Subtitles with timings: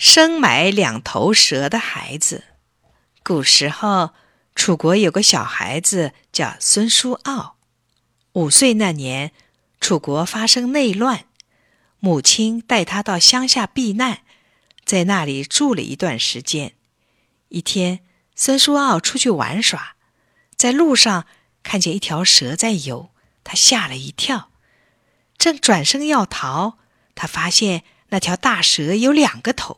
[0.00, 2.44] 生埋两头蛇的孩子。
[3.22, 4.14] 古时候，
[4.54, 7.58] 楚国有个小孩子叫孙叔敖。
[8.32, 9.32] 五岁那年，
[9.78, 11.26] 楚国发生内乱，
[11.98, 14.22] 母亲带他到乡下避难，
[14.86, 16.72] 在那里住了一段时间。
[17.50, 18.00] 一天，
[18.34, 19.96] 孙叔敖出去玩耍，
[20.56, 21.26] 在路上
[21.62, 23.10] 看见一条蛇在游，
[23.44, 24.50] 他吓了一跳，
[25.36, 26.78] 正转身要逃，
[27.14, 29.76] 他发现那条大蛇有两个头。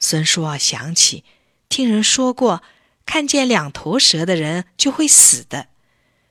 [0.00, 1.24] 孙叔敖想起，
[1.68, 2.62] 听人说过，
[3.06, 5.68] 看见两头蛇的人就会死的。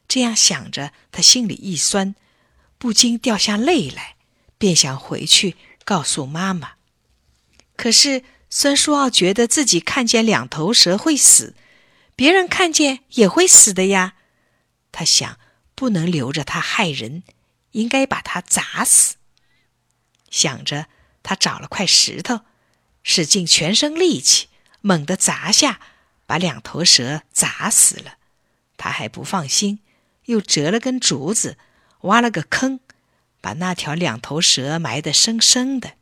[0.07, 2.15] 这样想着，他心里一酸，
[2.79, 4.15] 不禁掉下泪来，
[4.57, 5.55] 便想回去
[5.85, 6.71] 告诉妈妈。
[7.75, 11.55] 可是孙叔敖觉得自己看见两头蛇会死，
[12.15, 14.15] 别人看见也会死的呀。
[14.91, 15.37] 他想，
[15.75, 17.21] 不能留着他害人，
[17.73, 19.17] 应该把他砸死。
[20.31, 20.87] 想着，
[21.21, 22.41] 他找了块石头。
[23.03, 24.47] 使尽全身力气，
[24.81, 25.79] 猛地砸下，
[26.25, 28.17] 把两头蛇砸死了。
[28.77, 29.79] 他还不放心，
[30.25, 31.57] 又折了根竹子，
[32.01, 32.79] 挖了个坑，
[33.41, 35.93] 把那条两头蛇埋得深深的。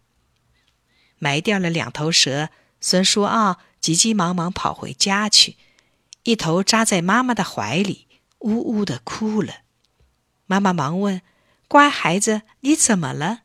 [1.18, 2.50] 埋掉了两头蛇，
[2.82, 5.56] 孙叔敖急急忙忙跑回家去，
[6.24, 8.08] 一头扎在妈妈的怀里，
[8.40, 9.62] 呜呜地哭了。
[10.46, 11.22] 妈妈忙问
[11.68, 13.42] ：“乖孩子，你怎么了？”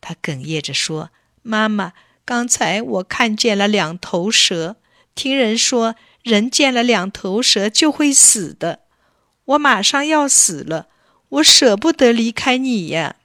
[0.00, 1.10] 他哽咽着说
[1.42, 1.92] ：“妈妈。”
[2.24, 4.76] 刚才我看见了两头蛇，
[5.14, 8.80] 听人说人见了两头蛇就会死的，
[9.44, 10.88] 我马上要死了，
[11.28, 13.16] 我舍不得离开你呀。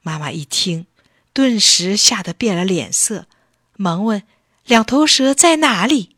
[0.00, 0.86] 妈妈一听，
[1.34, 3.26] 顿时吓得变了脸色，
[3.76, 4.22] 忙问
[4.64, 6.16] ：“两头蛇在哪里？”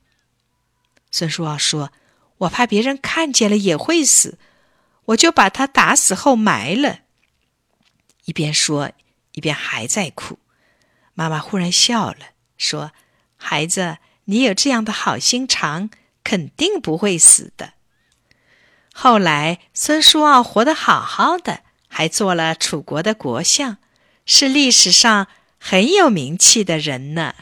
[1.11, 1.91] 孙叔敖说
[2.39, 4.39] ：“我怕别人看见了也会死，
[5.07, 7.01] 我就把它打死后埋了。”
[8.27, 8.93] 一边说，
[9.33, 10.39] 一边还在哭。
[11.15, 12.19] 妈妈忽然笑了，
[12.57, 12.93] 说
[13.37, 15.91] ：“孩子，你有这样的好心肠，
[16.25, 17.75] 肯定不会死的。”
[18.95, 23.79] 后来，孙叔敖活得好好的，还做了楚国的国相，
[24.27, 25.29] 是历史上
[25.59, 27.35] 很有名气的人呢。